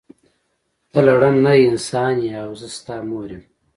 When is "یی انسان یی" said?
1.57-2.31